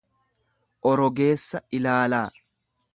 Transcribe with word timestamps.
orogeessa 0.93 1.63
ilaalaa. 1.81 2.27